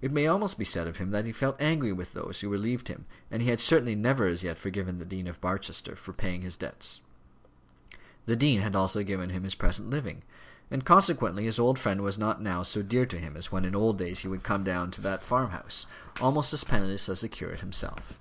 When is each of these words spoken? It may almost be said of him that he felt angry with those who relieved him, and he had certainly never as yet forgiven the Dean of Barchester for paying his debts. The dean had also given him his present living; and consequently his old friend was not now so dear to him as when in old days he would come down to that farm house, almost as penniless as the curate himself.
It 0.00 0.12
may 0.12 0.28
almost 0.28 0.56
be 0.56 0.64
said 0.64 0.86
of 0.86 0.98
him 0.98 1.10
that 1.10 1.24
he 1.26 1.32
felt 1.32 1.60
angry 1.60 1.92
with 1.92 2.12
those 2.12 2.38
who 2.40 2.48
relieved 2.48 2.86
him, 2.86 3.06
and 3.28 3.42
he 3.42 3.48
had 3.50 3.58
certainly 3.60 3.96
never 3.96 4.28
as 4.28 4.44
yet 4.44 4.56
forgiven 4.56 5.00
the 5.00 5.04
Dean 5.04 5.26
of 5.26 5.40
Barchester 5.40 5.96
for 5.96 6.12
paying 6.12 6.42
his 6.42 6.54
debts. 6.54 7.00
The 8.26 8.36
dean 8.36 8.60
had 8.60 8.76
also 8.76 9.02
given 9.02 9.30
him 9.30 9.42
his 9.42 9.56
present 9.56 9.90
living; 9.90 10.22
and 10.70 10.84
consequently 10.84 11.46
his 11.46 11.58
old 11.58 11.76
friend 11.76 12.02
was 12.02 12.16
not 12.16 12.40
now 12.40 12.62
so 12.62 12.84
dear 12.84 13.04
to 13.06 13.18
him 13.18 13.36
as 13.36 13.50
when 13.50 13.64
in 13.64 13.74
old 13.74 13.98
days 13.98 14.20
he 14.20 14.28
would 14.28 14.44
come 14.44 14.62
down 14.62 14.92
to 14.92 15.00
that 15.00 15.24
farm 15.24 15.50
house, 15.50 15.86
almost 16.20 16.52
as 16.54 16.62
penniless 16.62 17.08
as 17.08 17.22
the 17.22 17.28
curate 17.28 17.58
himself. 17.58 18.20